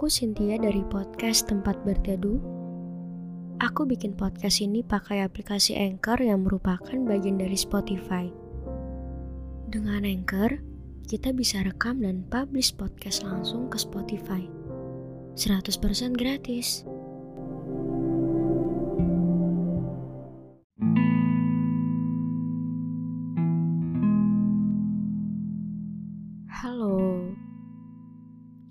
Aku 0.00 0.08
Cynthia 0.08 0.56
dari 0.56 0.80
podcast 0.88 1.44
Tempat 1.44 1.84
Berteduh. 1.84 2.40
Aku 3.60 3.84
bikin 3.84 4.16
podcast 4.16 4.64
ini 4.64 4.80
pakai 4.80 5.20
aplikasi 5.20 5.76
Anchor 5.76 6.16
yang 6.24 6.40
merupakan 6.40 6.96
bagian 7.04 7.36
dari 7.36 7.52
Spotify. 7.52 8.32
Dengan 9.68 10.08
Anchor, 10.08 10.64
kita 11.04 11.36
bisa 11.36 11.60
rekam 11.60 12.00
dan 12.00 12.24
publish 12.32 12.72
podcast 12.80 13.28
langsung 13.28 13.68
ke 13.68 13.76
Spotify. 13.76 14.48
100% 15.36 16.16
gratis. 16.16 16.88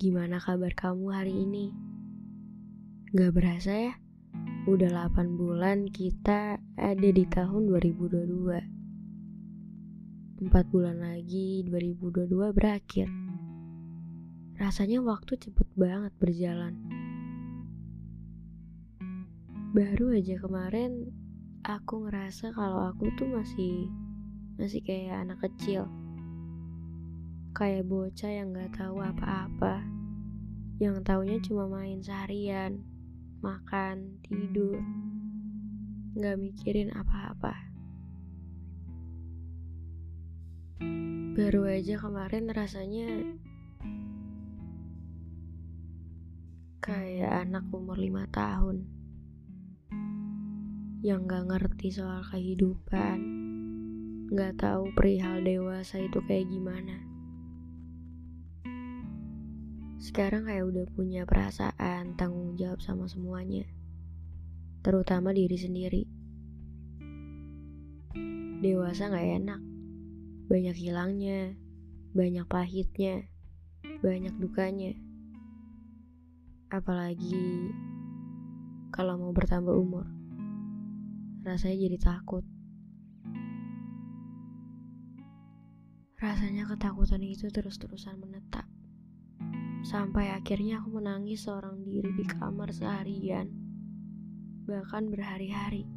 Gimana 0.00 0.40
kabar 0.40 0.72
kamu 0.72 1.12
hari 1.12 1.44
ini? 1.44 1.76
Gak 3.12 3.36
berasa 3.36 3.76
ya, 3.76 3.92
udah 4.64 5.12
8 5.12 5.36
bulan 5.36 5.92
kita 5.92 6.56
ada 6.80 7.08
di 7.12 7.28
tahun 7.28 7.68
2022. 7.68 10.40
4 10.40 10.72
bulan 10.72 11.04
lagi 11.04 11.68
2022 11.68 12.32
berakhir. 12.32 13.12
Rasanya 14.56 15.04
waktu 15.04 15.36
cepet 15.36 15.68
banget 15.76 16.16
berjalan. 16.16 16.80
Baru 19.76 20.16
aja 20.16 20.40
kemarin 20.40 21.12
aku 21.60 22.08
ngerasa 22.08 22.56
kalau 22.56 22.88
aku 22.88 23.12
tuh 23.20 23.28
masih 23.28 23.92
masih 24.56 24.80
kayak 24.80 25.28
anak 25.28 25.44
kecil 25.44 25.92
kayak 27.60 27.84
bocah 27.84 28.32
yang 28.32 28.56
gak 28.56 28.72
tahu 28.72 29.04
apa-apa. 29.04 29.84
Yang 30.80 31.04
taunya 31.04 31.36
cuma 31.44 31.68
main 31.68 32.00
seharian 32.00 32.80
makan 33.44 34.16
tidur. 34.24 34.80
Gak 36.16 36.40
mikirin 36.40 36.88
apa-apa. 36.88 37.52
Baru 41.36 41.68
aja 41.68 42.00
kemarin 42.00 42.48
rasanya 42.48 43.28
kayak 46.80 47.44
anak 47.44 47.68
umur 47.76 48.00
lima 48.00 48.24
tahun 48.32 48.88
yang 51.04 51.28
gak 51.28 51.44
ngerti 51.44 51.92
soal 51.92 52.24
kehidupan 52.24 53.20
nggak 54.32 54.62
tahu 54.62 54.88
perihal 54.96 55.44
dewasa 55.44 56.00
itu 56.00 56.24
kayak 56.24 56.48
gimana. 56.48 57.09
Sekarang 60.00 60.48
kayak 60.48 60.64
udah 60.64 60.84
punya 60.96 61.28
perasaan 61.28 62.16
tanggung 62.16 62.56
jawab 62.56 62.80
sama 62.80 63.04
semuanya, 63.04 63.68
terutama 64.80 65.36
diri 65.36 65.60
sendiri. 65.60 66.08
Dewasa 68.64 69.12
nggak 69.12 69.28
enak, 69.44 69.60
banyak 70.48 70.72
hilangnya, 70.72 71.52
banyak 72.16 72.48
pahitnya, 72.48 73.28
banyak 74.00 74.32
dukanya. 74.40 74.96
Apalagi 76.72 77.68
kalau 78.96 79.20
mau 79.20 79.36
bertambah 79.36 79.76
umur, 79.76 80.08
rasanya 81.44 81.76
jadi 81.76 81.98
takut. 82.00 82.44
Rasanya 86.16 86.64
ketakutan 86.72 87.20
itu 87.20 87.52
terus-terusan 87.52 88.16
menetap. 88.16 88.64
Sampai 89.80 90.32
akhirnya 90.32 90.80
aku 90.80 91.00
menangis 91.00 91.48
seorang 91.48 91.80
diri 91.82 92.10
di 92.16 92.24
kamar 92.24 92.68
seharian, 92.72 93.48
bahkan 94.68 95.08
berhari-hari. 95.08 95.88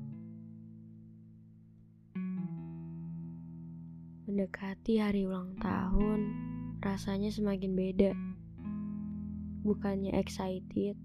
Mendekati 4.24 5.03
hari 5.03 5.28
ulang 5.28 5.59
tahun, 5.59 6.31
rasanya 6.80 7.28
semakin 7.30 7.72
beda. 7.75 8.12
Bukannya 9.63 10.16
excited, 10.19 10.96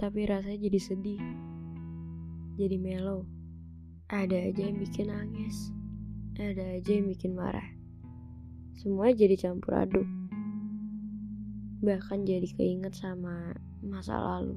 tapi 0.00 0.20
rasanya 0.28 0.58
jadi 0.68 0.80
sedih, 0.80 1.22
jadi 2.56 2.76
mellow. 2.80 3.24
Ada 4.12 4.52
aja 4.52 4.68
yang 4.68 4.76
bikin 4.76 5.08
nangis 5.08 5.72
ada 6.40 6.64
aja 6.64 6.90
yang 6.96 7.12
bikin 7.12 7.36
marah. 7.36 7.68
Semua 8.80 9.12
jadi 9.12 9.36
campur 9.36 9.76
aduk. 9.76 10.21
Bahkan 11.82 12.22
jadi 12.22 12.46
keinget 12.46 12.94
sama 12.94 13.58
masa 13.82 14.14
lalu. 14.14 14.54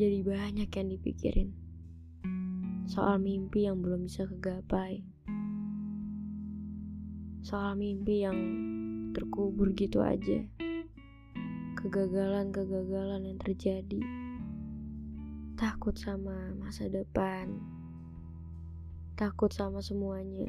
Jadi 0.00 0.24
banyak 0.24 0.72
yang 0.72 0.88
dipikirin. 0.88 1.52
Soal 2.88 3.20
mimpi 3.20 3.68
yang 3.68 3.84
belum 3.84 4.08
bisa 4.08 4.24
kegapai. 4.24 5.04
Soal 7.44 7.76
mimpi 7.76 8.24
yang 8.24 8.38
terkubur 9.12 9.76
gitu 9.76 10.00
aja. 10.00 10.40
Kegagalan-kegagalan 11.76 13.28
yang 13.28 13.36
terjadi 13.36 14.00
takut 15.60 15.92
sama 15.92 16.56
masa 16.56 16.88
depan, 16.88 17.60
takut 19.12 19.52
sama 19.52 19.84
semuanya, 19.84 20.48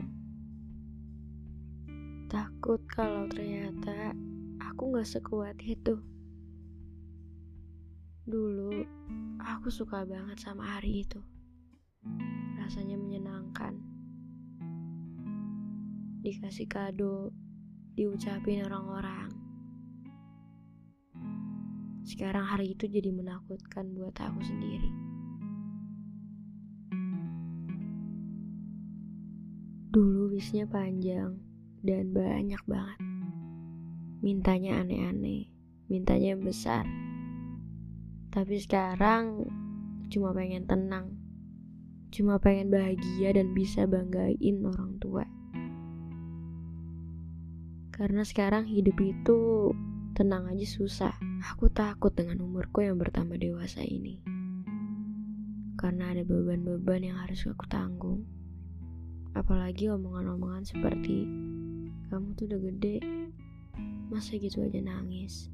takut 2.31 2.79
kalau 2.87 3.27
ternyata 3.27 4.15
aku 4.63 4.95
gak 4.95 5.03
sekuat 5.03 5.59
itu. 5.67 5.99
Dulu 8.23 8.71
aku 9.43 9.67
suka 9.67 10.07
banget 10.07 10.39
sama 10.39 10.79
hari 10.79 11.03
itu, 11.03 11.19
rasanya 12.55 12.95
menyenangkan. 12.95 13.75
Dikasih 16.23 16.71
kado, 16.71 17.35
diucapin 17.99 18.63
orang-orang. 18.63 19.27
Sekarang 22.07 22.47
hari 22.47 22.79
itu 22.79 22.87
jadi 22.87 23.11
menakutkan 23.11 23.91
buat 23.91 24.15
aku 24.15 24.39
sendiri. 24.39 24.87
Dulu 29.91 30.31
wisnya 30.31 30.63
panjang 30.63 31.50
dan 31.81 32.13
banyak 32.13 32.61
banget. 32.69 32.99
Mintanya 34.21 34.85
aneh-aneh, 34.85 35.49
mintanya 35.89 36.37
besar. 36.37 36.85
Tapi 38.29 38.61
sekarang 38.61 39.49
cuma 40.13 40.31
pengen 40.31 40.69
tenang. 40.69 41.17
Cuma 42.13 42.37
pengen 42.37 42.69
bahagia 42.69 43.33
dan 43.33 43.51
bisa 43.57 43.89
banggain 43.89 44.61
orang 44.61 44.99
tua. 45.01 45.25
Karena 47.91 48.21
sekarang 48.23 48.69
hidup 48.69 48.97
itu 49.01 49.71
tenang 50.13 50.47
aja 50.47 50.67
susah. 50.67 51.13
Aku 51.53 51.73
takut 51.73 52.13
dengan 52.13 52.39
umurku 52.45 52.85
yang 52.85 53.01
bertambah 53.01 53.41
dewasa 53.41 53.81
ini. 53.81 54.21
Karena 55.81 56.13
ada 56.13 56.21
beban-beban 56.21 57.01
yang 57.01 57.17
harus 57.17 57.41
aku 57.49 57.65
tanggung. 57.65 58.21
Apalagi 59.33 59.89
omongan-omongan 59.89 60.67
seperti, 60.67 61.25
kamu 62.11 62.35
tuh 62.35 62.43
udah 62.51 62.59
gede, 62.59 62.99
masa 64.11 64.35
gitu 64.35 64.59
aja 64.59 64.83
nangis. 64.83 65.47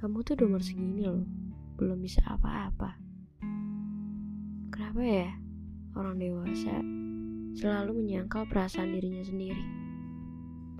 Kamu 0.00 0.24
tuh 0.24 0.40
udah 0.40 0.46
umur 0.48 0.64
segini 0.64 1.04
loh, 1.04 1.28
belum 1.76 2.00
bisa 2.00 2.24
apa-apa. 2.24 2.96
Kenapa 4.72 5.04
ya 5.04 5.28
orang 5.92 6.16
dewasa 6.16 6.72
selalu 7.52 8.00
menyangkal 8.00 8.48
perasaan 8.48 8.96
dirinya 8.96 9.20
sendiri? 9.20 9.60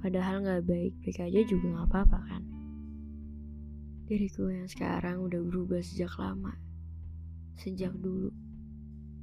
Padahal 0.01 0.41
gak 0.41 0.65
baik-baik 0.65 1.21
aja 1.21 1.41
juga 1.45 1.85
gak 1.85 1.89
apa-apa 1.93 2.19
kan? 2.25 2.43
Diriku 4.09 4.49
yang 4.49 4.73
sekarang 4.73 5.21
udah 5.21 5.45
berubah 5.45 5.85
sejak 5.85 6.17
lama. 6.17 6.57
Sejak 7.61 7.93
dulu. 7.93 8.33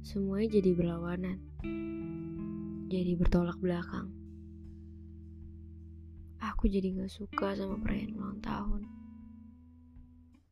Semuanya 0.06 0.62
jadi 0.62 0.78
berlawanan. 0.78 1.42
Jadi 2.86 3.18
bertolak 3.18 3.58
belakang. 3.58 4.25
Aku 6.46 6.70
jadi 6.70 6.94
gak 6.94 7.10
suka 7.10 7.58
sama 7.58 7.74
perayaan 7.82 8.14
ulang 8.14 8.38
tahun. 8.38 8.86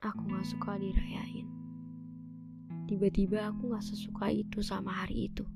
Aku 0.03 0.27
gak 0.27 0.43
suka 0.43 0.75
dirayain. 0.75 1.47
Tiba-tiba 2.91 3.55
aku 3.55 3.71
gak 3.71 3.87
sesuka 3.87 4.27
itu 4.35 4.59
sama 4.59 4.91
hari 4.91 5.31
itu. 5.31 5.47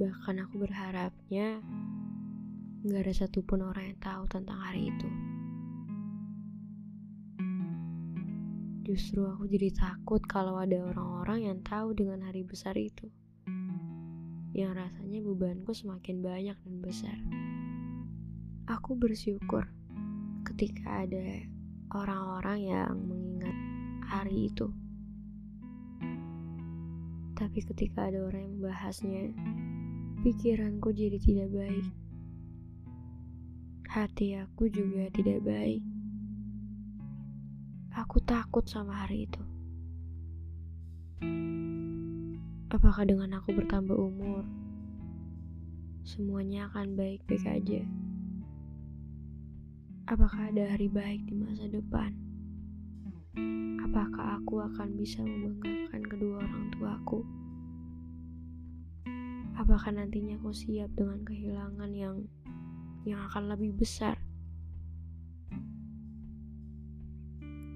Bahkan 0.00 0.48
aku 0.48 0.64
berharapnya 0.64 1.60
gak 2.88 3.04
ada 3.04 3.12
satupun 3.12 3.68
orang 3.68 3.92
yang 3.92 4.00
tahu 4.00 4.24
tentang 4.32 4.56
hari 4.56 4.88
itu. 4.88 5.08
Justru 8.88 9.28
aku 9.28 9.44
jadi 9.44 9.76
takut 9.76 10.24
kalau 10.24 10.56
ada 10.56 10.80
orang-orang 10.80 11.52
yang 11.52 11.58
tahu 11.60 11.92
dengan 11.92 12.24
hari 12.24 12.48
besar 12.48 12.74
itu. 12.80 13.12
yang 14.52 14.76
rasanya 14.76 15.24
bebanku 15.24 15.72
semakin 15.72 16.20
banyak 16.20 16.52
dan 16.60 16.76
besar. 16.84 17.16
Aku 18.70 18.94
bersyukur 18.94 19.66
ketika 20.46 21.02
ada 21.02 21.50
orang-orang 21.90 22.58
yang 22.62 22.94
mengingat 23.10 23.56
hari 24.06 24.46
itu. 24.46 24.70
Tapi 27.34 27.58
ketika 27.58 28.06
ada 28.06 28.22
orang 28.22 28.46
yang 28.46 28.54
membahasnya, 28.62 29.34
pikiranku 30.22 30.94
jadi 30.94 31.18
tidak 31.18 31.50
baik. 31.50 31.86
Hati 33.90 34.38
aku 34.38 34.70
juga 34.70 35.10
tidak 35.10 35.42
baik. 35.42 35.82
Aku 37.98 38.22
takut 38.22 38.62
sama 38.70 38.94
hari 38.94 39.26
itu. 39.26 39.42
Apakah 42.70 43.10
dengan 43.10 43.42
aku 43.42 43.58
bertambah 43.58 43.98
umur, 43.98 44.46
semuanya 46.06 46.70
akan 46.70 46.94
baik-baik 46.94 47.42
aja? 47.42 47.82
Apakah 50.12 50.52
ada 50.52 50.76
hari 50.76 50.92
baik 50.92 51.24
di 51.24 51.32
masa 51.32 51.64
depan? 51.72 52.12
Apakah 53.80 54.36
aku 54.36 54.60
akan 54.60 54.92
bisa 55.00 55.24
membanggakan 55.24 56.04
kedua 56.04 56.36
orang 56.36 56.68
tuaku? 56.76 57.24
Apakah 59.56 59.88
nantinya 59.96 60.36
aku 60.36 60.52
siap 60.52 60.92
dengan 60.92 61.24
kehilangan 61.24 61.88
yang 61.96 62.28
yang 63.08 63.24
akan 63.24 63.56
lebih 63.56 63.72
besar? 63.72 64.20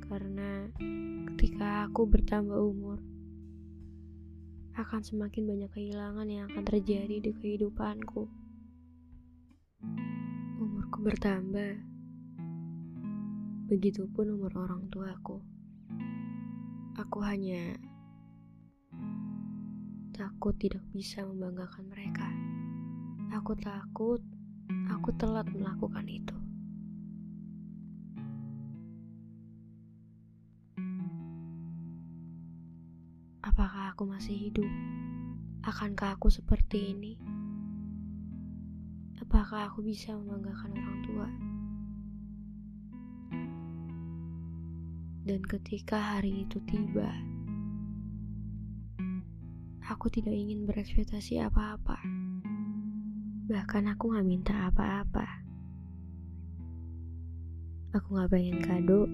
Karena 0.05 0.69
ketika 1.32 1.89
aku 1.89 2.05
bertambah 2.05 2.61
umur, 2.61 3.00
akan 4.77 5.00
semakin 5.00 5.56
banyak 5.56 5.71
kehilangan 5.73 6.29
yang 6.29 6.53
akan 6.53 6.69
terjadi 6.69 7.17
di 7.17 7.32
kehidupanku. 7.32 8.29
Umurku 10.61 11.00
bertambah, 11.00 11.95
begitupun 13.67 14.39
umur 14.39 14.55
orang 14.63 14.87
tuaku. 14.95 15.43
Aku 16.95 17.19
hanya 17.27 17.75
takut 20.15 20.55
tidak 20.55 20.87
bisa 20.95 21.27
membanggakan 21.27 21.91
mereka. 21.91 22.31
Aku 23.35 23.59
takut 23.59 24.23
aku 24.87 25.11
telat 25.19 25.51
melakukan 25.51 26.07
itu. 26.07 26.39
Apakah 33.43 33.91
aku 33.91 34.07
masih 34.07 34.47
hidup? 34.47 34.71
Akankah 35.67 36.15
aku 36.15 36.31
seperti 36.31 36.95
ini? 36.95 37.19
Apakah 39.19 39.75
aku 39.75 39.83
bisa 39.83 40.15
membanggakan 40.15 40.71
orang 40.71 41.01
tua? 41.03 41.56
Dan 45.26 45.43
ketika 45.43 45.99
hari 45.99 46.46
itu 46.46 46.62
tiba, 46.70 47.11
aku 49.82 50.06
tidak 50.06 50.31
ingin 50.31 50.70
berekspektasi 50.70 51.43
apa-apa. 51.43 51.99
Bahkan 53.50 53.90
aku 53.90 54.14
gak 54.14 54.23
minta 54.23 54.70
apa-apa. 54.70 55.26
Aku 57.90 58.14
gak 58.14 58.31
pengen 58.31 58.62
kado, 58.62 59.11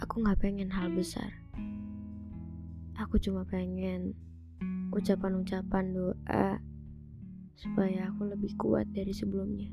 aku 0.00 0.24
gak 0.24 0.40
pengen 0.40 0.72
hal 0.72 0.88
besar. 0.96 1.28
Aku 2.96 3.20
cuma 3.20 3.44
pengen 3.44 4.16
ucapan-ucapan 4.96 5.92
doa 5.92 6.56
supaya 7.52 8.08
aku 8.08 8.32
lebih 8.32 8.56
kuat 8.56 8.88
dari 8.96 9.12
sebelumnya. 9.12 9.68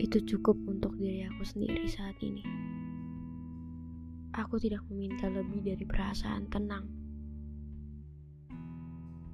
Itu 0.00 0.24
cukup 0.24 0.56
untuk 0.64 0.96
diri 0.96 1.28
aku 1.28 1.44
sendiri 1.44 1.84
saat 1.84 2.16
ini. 2.24 2.70
Aku 4.30 4.62
tidak 4.62 4.86
meminta 4.86 5.26
lebih 5.26 5.58
dari 5.58 5.82
perasaan 5.82 6.46
tenang. 6.46 6.86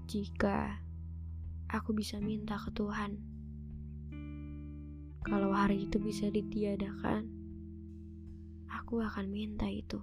Jika 0.09 0.81
aku 1.69 1.93
bisa 1.93 2.17
minta 2.17 2.57
ke 2.57 2.73
Tuhan, 2.73 3.21
kalau 5.21 5.53
hari 5.53 5.85
itu 5.85 6.01
bisa 6.01 6.33
ditiadakan, 6.33 7.29
aku 8.73 9.05
akan 9.05 9.29
minta 9.29 9.69
itu. 9.69 10.01